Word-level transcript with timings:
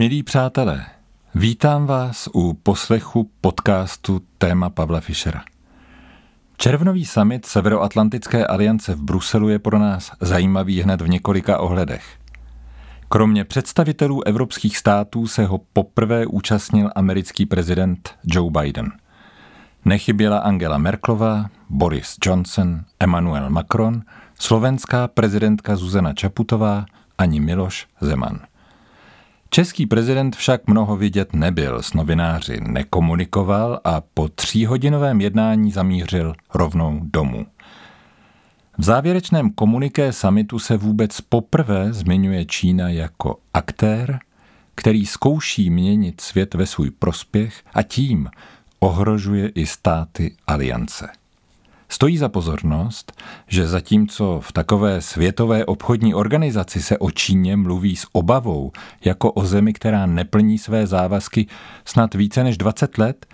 Milí 0.00 0.22
přátelé, 0.22 0.86
vítám 1.34 1.86
vás 1.86 2.28
u 2.34 2.54
poslechu 2.54 3.30
podcastu 3.40 4.20
Téma 4.38 4.70
Pavla 4.70 5.00
Fischera. 5.00 5.42
Červnový 6.56 7.04
summit 7.04 7.46
Severoatlantické 7.46 8.46
aliance 8.46 8.94
v 8.94 9.02
Bruselu 9.02 9.48
je 9.48 9.58
pro 9.58 9.78
nás 9.78 10.12
zajímavý 10.20 10.82
hned 10.82 11.00
v 11.00 11.08
několika 11.08 11.58
ohledech. 11.58 12.18
Kromě 13.08 13.44
představitelů 13.44 14.26
evropských 14.26 14.76
států 14.76 15.26
se 15.26 15.46
ho 15.46 15.60
poprvé 15.72 16.26
účastnil 16.26 16.90
americký 16.94 17.46
prezident 17.46 18.14
Joe 18.24 18.50
Biden. 18.50 18.92
Nechyběla 19.84 20.38
Angela 20.38 20.78
Merklová, 20.78 21.50
Boris 21.68 22.16
Johnson, 22.24 22.84
Emmanuel 23.00 23.50
Macron, 23.50 24.02
slovenská 24.38 25.08
prezidentka 25.08 25.76
Zuzana 25.76 26.12
Čaputová 26.12 26.84
ani 27.18 27.40
Miloš 27.40 27.86
Zeman. 28.00 28.49
Český 29.52 29.86
prezident 29.86 30.36
však 30.36 30.66
mnoho 30.66 30.96
vidět 30.96 31.34
nebyl, 31.34 31.82
s 31.82 31.92
novináři 31.92 32.60
nekomunikoval 32.60 33.80
a 33.84 34.00
po 34.14 34.28
tříhodinovém 34.28 35.20
jednání 35.20 35.72
zamířil 35.72 36.34
rovnou 36.54 37.00
domů. 37.02 37.46
V 38.78 38.84
závěrečném 38.84 39.50
komuniké 39.50 40.12
samitu 40.12 40.58
se 40.58 40.76
vůbec 40.76 41.20
poprvé 41.20 41.92
zmiňuje 41.92 42.44
Čína 42.44 42.88
jako 42.88 43.38
aktér, 43.54 44.18
který 44.74 45.06
zkouší 45.06 45.70
měnit 45.70 46.20
svět 46.20 46.54
ve 46.54 46.66
svůj 46.66 46.90
prospěch 46.90 47.62
a 47.74 47.82
tím 47.82 48.28
ohrožuje 48.78 49.48
i 49.48 49.66
státy 49.66 50.36
aliance. 50.46 51.19
Stojí 51.92 52.18
za 52.18 52.28
pozornost, 52.28 53.22
že 53.46 53.68
zatímco 53.68 54.40
v 54.40 54.52
takové 54.52 55.00
světové 55.00 55.64
obchodní 55.64 56.14
organizaci 56.14 56.82
se 56.82 56.98
o 56.98 57.10
Číně 57.10 57.56
mluví 57.56 57.96
s 57.96 58.06
obavou 58.12 58.72
jako 59.04 59.32
o 59.32 59.46
zemi, 59.46 59.72
která 59.72 60.06
neplní 60.06 60.58
své 60.58 60.86
závazky 60.86 61.46
snad 61.84 62.14
více 62.14 62.44
než 62.44 62.58
20 62.58 62.98
let, 62.98 63.26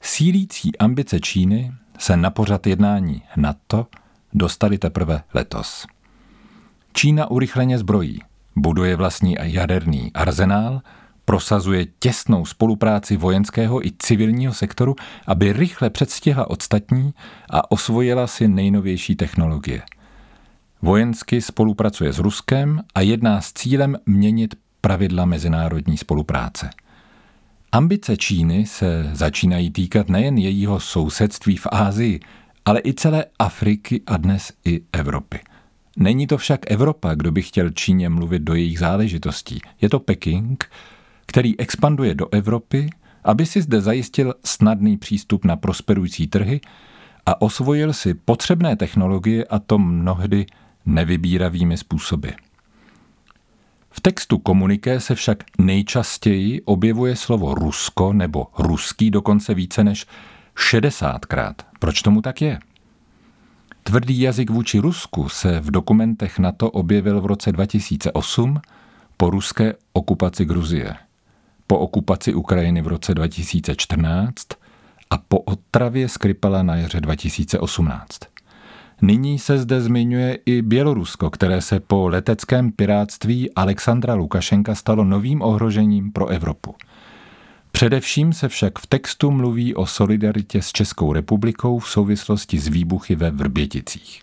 sílící 0.00 0.78
ambice 0.78 1.20
Číny 1.20 1.72
se 1.98 2.16
na 2.16 2.30
pořad 2.30 2.66
jednání 2.66 3.22
NATO 3.36 3.86
dostali 4.32 4.78
teprve 4.78 5.22
letos. 5.34 5.86
Čína 6.92 7.30
urychleně 7.30 7.78
zbrojí, 7.78 8.18
buduje 8.56 8.96
vlastní 8.96 9.36
jaderný 9.42 10.10
arzenál 10.14 10.80
prosazuje 11.24 11.86
těsnou 11.98 12.44
spolupráci 12.44 13.16
vojenského 13.16 13.86
i 13.86 13.90
civilního 13.98 14.54
sektoru, 14.54 14.94
aby 15.26 15.52
rychle 15.52 15.90
předstihla 15.90 16.50
ostatní 16.50 17.14
a 17.50 17.70
osvojila 17.70 18.26
si 18.26 18.48
nejnovější 18.48 19.16
technologie. 19.16 19.82
Vojensky 20.82 21.42
spolupracuje 21.42 22.12
s 22.12 22.18
Ruskem 22.18 22.82
a 22.94 23.00
jedná 23.00 23.40
s 23.40 23.52
cílem 23.52 23.96
měnit 24.06 24.54
pravidla 24.80 25.24
mezinárodní 25.24 25.96
spolupráce. 25.96 26.70
Ambice 27.72 28.16
Číny 28.16 28.66
se 28.66 29.10
začínají 29.12 29.70
týkat 29.70 30.08
nejen 30.08 30.38
jejího 30.38 30.80
sousedství 30.80 31.56
v 31.56 31.66
Ázii, 31.72 32.20
ale 32.64 32.80
i 32.84 32.94
celé 32.94 33.24
Afriky 33.38 34.02
a 34.06 34.16
dnes 34.16 34.52
i 34.64 34.80
Evropy. 34.92 35.40
Není 35.96 36.26
to 36.26 36.38
však 36.38 36.60
Evropa, 36.70 37.14
kdo 37.14 37.32
by 37.32 37.42
chtěl 37.42 37.70
Číně 37.70 38.08
mluvit 38.08 38.42
do 38.42 38.54
jejich 38.54 38.78
záležitostí. 38.78 39.60
Je 39.80 39.88
to 39.88 40.00
Peking, 40.00 40.70
který 41.32 41.60
expanduje 41.60 42.14
do 42.14 42.28
Evropy, 42.32 42.90
aby 43.24 43.46
si 43.46 43.62
zde 43.62 43.80
zajistil 43.80 44.34
snadný 44.44 44.96
přístup 44.96 45.44
na 45.44 45.56
prosperující 45.56 46.26
trhy 46.26 46.60
a 47.26 47.42
osvojil 47.42 47.92
si 47.92 48.14
potřebné 48.14 48.76
technologie 48.76 49.44
a 49.44 49.58
to 49.58 49.78
mnohdy 49.78 50.46
nevybíravými 50.86 51.76
způsoby. 51.76 52.28
V 53.90 54.00
textu 54.00 54.38
komuniké 54.38 55.00
se 55.00 55.14
však 55.14 55.44
nejčastěji 55.58 56.62
objevuje 56.62 57.16
slovo 57.16 57.54
Rusko 57.54 58.12
nebo 58.12 58.46
ruský 58.58 59.10
dokonce 59.10 59.54
více 59.54 59.84
než 59.84 60.06
60krát. 60.56 61.54
Proč 61.78 62.02
tomu 62.02 62.22
tak 62.22 62.42
je? 62.42 62.58
Tvrdý 63.82 64.20
jazyk 64.20 64.50
vůči 64.50 64.78
Rusku 64.78 65.28
se 65.28 65.60
v 65.60 65.70
dokumentech 65.70 66.38
NATO 66.38 66.70
objevil 66.70 67.20
v 67.20 67.26
roce 67.26 67.52
2008 67.52 68.60
po 69.16 69.30
ruské 69.30 69.74
okupaci 69.92 70.44
Gruzie 70.44 70.94
po 71.72 71.78
okupaci 71.78 72.34
Ukrajiny 72.34 72.82
v 72.82 72.86
roce 72.86 73.14
2014 73.14 74.46
a 75.10 75.18
po 75.18 75.38
otravě 75.38 76.08
Skripala 76.08 76.62
na 76.62 76.76
jaře 76.76 77.00
2018. 77.00 78.18
Nyní 79.02 79.38
se 79.38 79.58
zde 79.58 79.80
zmiňuje 79.80 80.38
i 80.46 80.62
Bělorusko, 80.62 81.30
které 81.30 81.60
se 81.60 81.80
po 81.80 82.08
leteckém 82.08 82.72
piráctví 82.72 83.54
Alexandra 83.54 84.14
Lukašenka 84.14 84.74
stalo 84.74 85.04
novým 85.04 85.42
ohrožením 85.42 86.12
pro 86.12 86.26
Evropu. 86.26 86.74
Především 87.70 88.32
se 88.32 88.48
však 88.48 88.78
v 88.78 88.86
textu 88.86 89.30
mluví 89.30 89.74
o 89.74 89.86
solidaritě 89.86 90.62
s 90.62 90.72
Českou 90.72 91.12
republikou 91.12 91.78
v 91.78 91.88
souvislosti 91.88 92.58
s 92.58 92.68
výbuchy 92.68 93.14
ve 93.14 93.30
Vrběticích. 93.30 94.22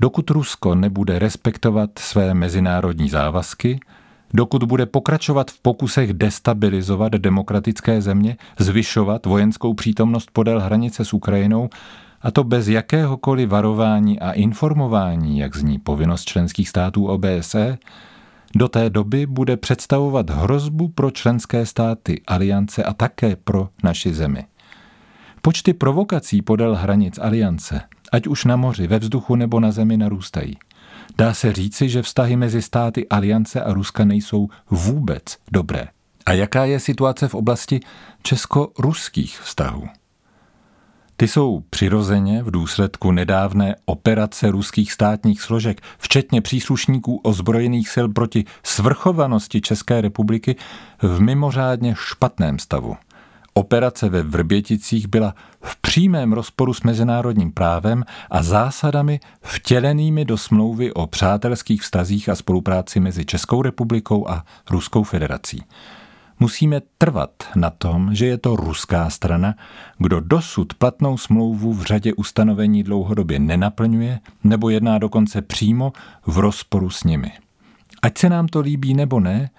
Dokud 0.00 0.30
Rusko 0.30 0.74
nebude 0.74 1.18
respektovat 1.18 1.90
své 1.98 2.34
mezinárodní 2.34 3.08
závazky, 3.08 3.80
dokud 4.34 4.64
bude 4.64 4.86
pokračovat 4.86 5.50
v 5.50 5.60
pokusech 5.62 6.12
destabilizovat 6.12 7.12
demokratické 7.12 8.02
země, 8.02 8.36
zvyšovat 8.58 9.26
vojenskou 9.26 9.74
přítomnost 9.74 10.30
podél 10.32 10.60
hranice 10.60 11.04
s 11.04 11.12
Ukrajinou, 11.12 11.68
a 12.22 12.30
to 12.30 12.44
bez 12.44 12.68
jakéhokoliv 12.68 13.48
varování 13.48 14.20
a 14.20 14.32
informování, 14.32 15.38
jak 15.38 15.56
zní 15.56 15.78
povinnost 15.78 16.24
členských 16.24 16.68
států 16.68 17.06
OBSE, 17.06 17.78
do 18.56 18.68
té 18.68 18.90
doby 18.90 19.26
bude 19.26 19.56
představovat 19.56 20.30
hrozbu 20.30 20.88
pro 20.88 21.10
členské 21.10 21.66
státy 21.66 22.22
aliance 22.26 22.84
a 22.84 22.92
také 22.92 23.36
pro 23.36 23.68
naši 23.82 24.14
zemi. 24.14 24.44
Počty 25.42 25.72
provokací 25.72 26.42
podél 26.42 26.74
hranic 26.74 27.18
aliance, 27.18 27.80
ať 28.12 28.26
už 28.26 28.44
na 28.44 28.56
moři, 28.56 28.86
ve 28.86 28.98
vzduchu 28.98 29.36
nebo 29.36 29.60
na 29.60 29.70
zemi, 29.70 29.96
narůstají. 29.96 30.56
Dá 31.18 31.34
se 31.34 31.52
říci, 31.52 31.88
že 31.88 32.02
vztahy 32.02 32.36
mezi 32.36 32.62
státy 32.62 33.08
Aliance 33.08 33.62
a 33.62 33.72
Ruska 33.72 34.04
nejsou 34.04 34.48
vůbec 34.70 35.22
dobré. 35.52 35.88
A 36.26 36.32
jaká 36.32 36.64
je 36.64 36.80
situace 36.80 37.28
v 37.28 37.34
oblasti 37.34 37.80
česko-ruských 38.22 39.40
vztahů? 39.40 39.88
Ty 41.16 41.28
jsou 41.28 41.64
přirozeně 41.70 42.42
v 42.42 42.50
důsledku 42.50 43.12
nedávné 43.12 43.74
operace 43.84 44.50
ruských 44.50 44.92
státních 44.92 45.42
složek, 45.42 45.80
včetně 45.98 46.40
příslušníků 46.40 47.16
ozbrojených 47.16 47.88
sil 47.94 48.06
proti 48.08 48.44
svrchovanosti 48.62 49.60
České 49.60 50.00
republiky, 50.00 50.56
v 51.02 51.20
mimořádně 51.20 51.94
špatném 51.98 52.58
stavu. 52.58 52.96
Operace 53.54 54.08
ve 54.08 54.22
Vrběticích 54.22 55.06
byla 55.06 55.34
v 55.62 55.76
přímém 55.76 56.32
rozporu 56.32 56.74
s 56.74 56.82
mezinárodním 56.82 57.52
právem 57.52 58.04
a 58.30 58.42
zásadami 58.42 59.20
vtělenými 59.42 60.24
do 60.24 60.38
smlouvy 60.38 60.92
o 60.92 61.06
přátelských 61.06 61.82
vztazích 61.82 62.28
a 62.28 62.34
spolupráci 62.34 63.00
mezi 63.00 63.24
Českou 63.24 63.62
republikou 63.62 64.28
a 64.28 64.44
Ruskou 64.70 65.02
federací. 65.02 65.62
Musíme 66.40 66.80
trvat 66.98 67.30
na 67.56 67.70
tom, 67.70 68.14
že 68.14 68.26
je 68.26 68.38
to 68.38 68.56
ruská 68.56 69.10
strana, 69.10 69.54
kdo 69.98 70.20
dosud 70.20 70.74
platnou 70.74 71.16
smlouvu 71.16 71.72
v 71.72 71.82
řadě 71.82 72.14
ustanovení 72.14 72.82
dlouhodobě 72.82 73.38
nenaplňuje 73.38 74.20
nebo 74.44 74.70
jedná 74.70 74.98
dokonce 74.98 75.42
přímo 75.42 75.92
v 76.26 76.38
rozporu 76.38 76.90
s 76.90 77.04
nimi. 77.04 77.32
Ať 78.02 78.18
se 78.18 78.28
nám 78.28 78.46
to 78.46 78.60
líbí 78.60 78.94
nebo 78.94 79.20
ne, 79.20 79.50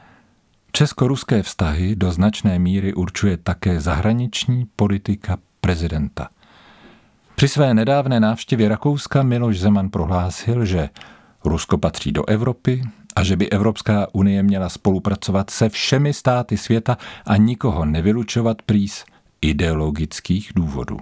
Česko-ruské 0.75 1.43
vztahy 1.43 1.95
do 1.95 2.11
značné 2.11 2.59
míry 2.59 2.93
určuje 2.93 3.37
také 3.37 3.81
zahraniční 3.81 4.65
politika 4.75 5.37
prezidenta. 5.61 6.29
Při 7.35 7.47
své 7.47 7.73
nedávné 7.73 8.19
návštěvě 8.19 8.69
Rakouska 8.69 9.23
Miloš 9.23 9.59
Zeman 9.59 9.89
prohlásil, 9.89 10.65
že 10.65 10.89
Rusko 11.45 11.77
patří 11.77 12.11
do 12.11 12.29
Evropy 12.29 12.81
a 13.15 13.23
že 13.23 13.35
by 13.35 13.49
Evropská 13.49 14.07
unie 14.13 14.43
měla 14.43 14.69
spolupracovat 14.69 15.49
se 15.49 15.69
všemi 15.69 16.13
státy 16.13 16.57
světa 16.57 16.97
a 17.25 17.37
nikoho 17.37 17.85
nevylučovat 17.85 18.61
prý 18.61 18.87
ideologických 19.41 20.51
důvodů. 20.55 20.97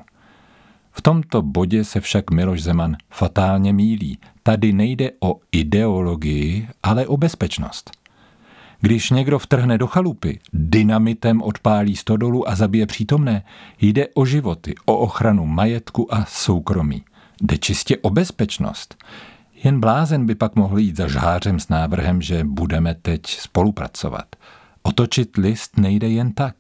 V 0.92 1.02
tomto 1.02 1.42
bodě 1.42 1.84
se 1.84 2.00
však 2.00 2.32
Miloš 2.32 2.64
Zeman 2.64 2.98
fatálně 3.10 3.74
mílí. 3.74 4.18
Tady 4.44 4.74
nejde 4.74 5.12
o 5.20 5.40
ideologii, 5.52 6.68
ale 6.84 7.08
o 7.08 7.18
bezpečnost. 7.18 8.03
Když 8.86 9.10
někdo 9.10 9.40
vtrhne 9.40 9.78
do 9.78 9.88
chalupy, 9.88 10.40
dynamitem 10.54 11.42
odpálí 11.42 11.96
stodolu 11.96 12.50
a 12.50 12.56
zabije 12.56 12.86
přítomné, 12.86 13.44
jde 13.82 14.08
o 14.14 14.26
životy, 14.26 14.76
o 14.86 14.98
ochranu 14.98 15.46
majetku 15.46 16.14
a 16.14 16.26
soukromí. 16.26 17.04
Jde 17.42 17.58
čistě 17.58 17.98
o 17.98 18.10
bezpečnost. 18.10 18.96
Jen 19.64 19.80
blázen 19.80 20.26
by 20.26 20.36
pak 20.36 20.56
mohl 20.56 20.80
jít 20.80 20.98
za 20.98 21.08
žhářem 21.08 21.60
s 21.60 21.70
návrhem, 21.70 22.22
že 22.22 22.44
budeme 22.44 22.96
teď 23.02 23.26
spolupracovat. 23.26 24.36
Otočit 24.82 25.38
list 25.38 25.78
nejde 25.78 26.08
jen 26.08 26.32
tak. 26.32 26.56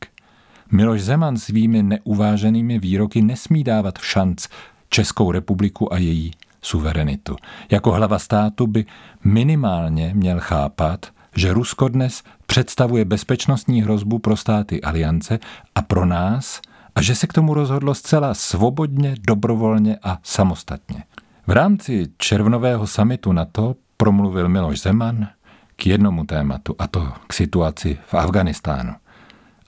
Miloš 0.71 1.01
Zeman 1.01 1.37
svými 1.37 1.83
neuváženými 1.83 2.79
výroky 2.79 3.21
nesmí 3.21 3.63
dávat 3.63 3.99
v 3.99 4.05
šanc 4.05 4.47
Českou 4.89 5.31
republiku 5.31 5.93
a 5.93 5.97
její 5.97 6.31
suverenitu. 6.61 7.35
Jako 7.71 7.91
hlava 7.91 8.19
státu 8.19 8.67
by 8.67 8.85
minimálně 9.23 10.11
měl 10.15 10.39
chápat, 10.39 11.05
že 11.35 11.53
Rusko 11.53 11.87
dnes 11.87 12.23
představuje 12.45 13.05
bezpečnostní 13.05 13.81
hrozbu 13.81 14.19
pro 14.19 14.37
státy 14.37 14.81
aliance 14.81 15.39
a 15.75 15.81
pro 15.81 16.05
nás 16.05 16.61
a 16.95 17.01
že 17.01 17.15
se 17.15 17.27
k 17.27 17.33
tomu 17.33 17.53
rozhodlo 17.53 17.93
zcela 17.93 18.33
svobodně, 18.33 19.15
dobrovolně 19.27 19.97
a 20.03 20.17
samostatně. 20.23 21.03
V 21.47 21.51
rámci 21.51 22.07
červnového 22.17 22.87
samitu 22.87 23.31
NATO 23.31 23.75
promluvil 23.97 24.49
Miloš 24.49 24.81
Zeman 24.81 25.27
k 25.75 25.87
jednomu 25.87 26.23
tématu, 26.23 26.75
a 26.79 26.87
to 26.87 27.11
k 27.27 27.33
situaci 27.33 27.97
v 28.07 28.13
Afganistánu. 28.13 28.93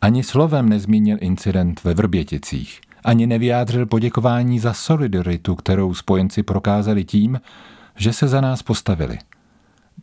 Ani 0.01 0.23
slovem 0.23 0.69
nezmínil 0.69 1.17
incident 1.21 1.83
ve 1.83 1.93
Vrběticích, 1.93 2.81
ani 3.03 3.27
nevyjádřil 3.27 3.85
poděkování 3.85 4.59
za 4.59 4.73
solidaritu, 4.73 5.55
kterou 5.55 5.93
spojenci 5.93 6.43
prokázali 6.43 7.03
tím, 7.03 7.41
že 7.95 8.13
se 8.13 8.27
za 8.27 8.41
nás 8.41 8.63
postavili. 8.63 9.17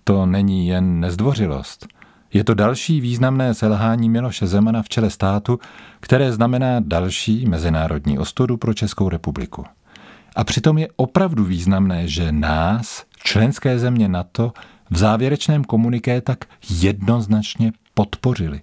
To 0.04 0.26
není 0.26 0.68
jen 0.68 1.00
nezdvořilost. 1.00 1.86
Je 2.32 2.44
to 2.44 2.54
další 2.54 3.00
významné 3.00 3.54
selhání 3.54 4.08
Miloše 4.08 4.46
Zemana 4.46 4.82
v 4.82 4.88
čele 4.88 5.10
státu, 5.10 5.58
které 6.00 6.32
znamená 6.32 6.80
další 6.80 7.46
mezinárodní 7.46 8.18
ostudu 8.18 8.56
pro 8.56 8.74
Českou 8.74 9.08
republiku. 9.08 9.64
A 10.36 10.44
přitom 10.44 10.78
je 10.78 10.88
opravdu 10.96 11.44
významné, 11.44 12.08
že 12.08 12.32
nás, 12.32 13.04
členské 13.24 13.78
země 13.78 14.08
NATO, 14.08 14.52
v 14.90 14.96
závěrečném 14.96 15.64
komuniké 15.64 16.20
tak 16.20 16.44
jednoznačně 16.70 17.72
podpořili. 17.94 18.60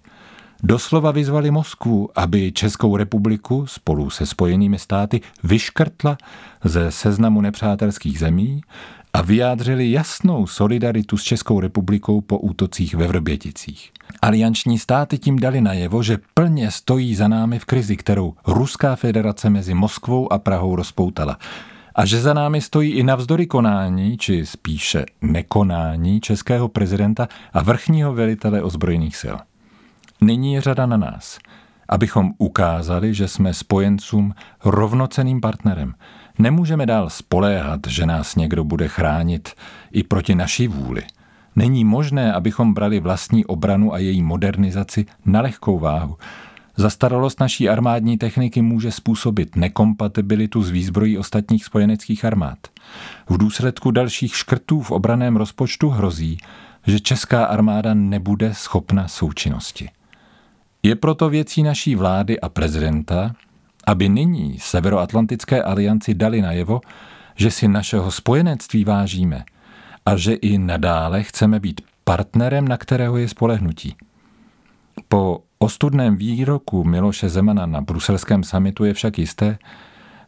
Doslova 0.64 1.12
vyzvali 1.12 1.52
Moskvu, 1.52 2.10
aby 2.16 2.52
Českou 2.52 2.98
republiku 2.98 3.68
spolu 3.68 4.10
se 4.10 4.26
spojenými 4.26 4.80
státy 4.80 5.22
vyškrtla 5.44 6.18
ze 6.64 6.92
seznamu 6.92 7.42
nepřátelských 7.42 8.20
zemí 8.20 8.62
a 9.14 9.22
vyjádřili 9.22 9.92
jasnou 9.92 10.48
solidaritu 10.48 11.18
s 11.18 11.24
Českou 11.24 11.60
republikou 11.60 12.22
po 12.22 12.38
útocích 12.38 12.96
ve 12.96 13.08
Vrběticích. 13.08 13.92
Alianční 14.22 14.80
státy 14.80 15.18
tím 15.18 15.40
dali 15.40 15.62
najevo, 15.62 16.04
že 16.04 16.18
plně 16.34 16.72
stojí 16.72 17.16
za 17.16 17.28
námi 17.28 17.60
v 17.60 17.66
krizi, 17.66 17.98
kterou 17.98 18.34
Ruská 18.48 18.96
federace 18.96 19.50
mezi 19.50 19.74
Moskvou 19.74 20.34
a 20.34 20.40
Prahou 20.40 20.76
rozpoutala 20.76 21.38
a 21.96 22.06
že 22.06 22.22
za 22.22 22.34
námi 22.34 22.62
stojí 22.62 22.92
i 22.92 23.04
navzdory 23.04 23.48
konání, 23.48 24.18
či 24.18 24.46
spíše 24.46 25.06
nekonání 25.22 26.22
českého 26.22 26.68
prezidenta 26.68 27.28
a 27.54 27.64
vrchního 27.64 28.14
velitele 28.14 28.62
ozbrojených 28.62 29.18
sil. 29.22 29.36
Nyní 30.22 30.54
je 30.54 30.62
řada 30.62 30.86
na 30.86 30.98
nás, 30.98 31.40
abychom 31.90 32.34
ukázali, 32.38 33.14
že 33.14 33.28
jsme 33.28 33.54
spojencům 33.54 34.34
rovnoceným 34.66 35.42
partnerem. 35.42 35.94
Nemůžeme 36.40 36.86
dál 36.86 37.10
spoléhat, 37.10 37.80
že 37.88 38.06
nás 38.06 38.36
někdo 38.36 38.64
bude 38.64 38.88
chránit 38.88 39.50
i 39.92 40.04
proti 40.04 40.36
naší 40.36 40.68
vůli. 40.68 41.04
Není 41.56 41.86
možné, 41.86 42.34
abychom 42.34 42.74
brali 42.74 43.00
vlastní 43.00 43.46
obranu 43.46 43.94
a 43.94 43.98
její 43.98 44.22
modernizaci 44.22 45.06
na 45.26 45.42
lehkou 45.42 45.80
váhu, 45.80 46.18
Zastaralost 46.80 47.40
naší 47.40 47.70
armádní 47.70 48.18
techniky 48.18 48.62
může 48.62 48.92
způsobit 48.92 49.56
nekompatibilitu 49.56 50.64
s 50.64 50.70
výzbrojí 50.70 51.18
ostatních 51.18 51.66
spojeneckých 51.66 52.26
armád. 52.26 52.58
V 53.30 53.38
důsledku 53.38 53.92
dalších 53.92 54.36
škrtů 54.36 54.82
v 54.82 54.92
obraném 54.92 55.36
rozpočtu 55.36 55.90
hrozí, 55.90 56.38
že 56.88 57.00
česká 57.00 57.46
armáda 57.46 57.94
nebude 57.94 58.54
schopna 58.54 59.08
součinnosti. 59.08 59.90
Je 60.84 60.96
proto 60.96 61.30
věcí 61.30 61.64
naší 61.64 61.96
vlády 61.96 62.40
a 62.40 62.50
prezidenta, 62.50 63.36
aby 63.90 64.10
nyní 64.10 64.60
Severoatlantické 64.60 65.64
alianci 65.64 66.14
dali 66.14 66.42
najevo, 66.42 66.82
že 67.36 67.52
si 67.52 67.68
našeho 67.68 68.12
spojenectví 68.12 68.86
vážíme 68.86 69.44
a 70.06 70.16
že 70.16 70.34
i 70.34 70.58
nadále 70.58 71.24
chceme 71.24 71.60
být 71.60 71.82
partnerem, 72.04 72.68
na 72.68 72.78
kterého 72.78 73.18
je 73.18 73.28
spolehnutí. 73.28 73.96
Po 75.08 75.42
ostudném 75.60 76.18
výroku 76.18 76.84
Miloše 76.84 77.30
Zemana 77.30 77.66
na 77.66 77.82
bruselském 77.82 78.44
samitu 78.44 78.86
je 78.86 78.94
však 78.94 79.20
jisté, 79.20 79.58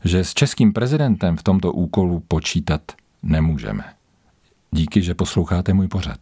že 0.04 0.24
s 0.24 0.34
českým 0.34 0.74
prezidentem 0.74 1.38
v 1.38 1.44
tomto 1.44 1.72
úkolu 1.74 2.20
počítat 2.28 2.82
nemůžeme. 3.24 3.84
Díky, 4.72 5.02
že 5.02 5.14
posloucháte 5.14 5.74
můj 5.74 5.88
pořad. 5.88 6.18